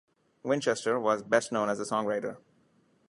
Winchester 0.41 0.99
was 0.99 1.21
best 1.21 1.51
known 1.51 1.69
as 1.69 1.79
a 1.79 1.83
songwriter. 1.85 2.37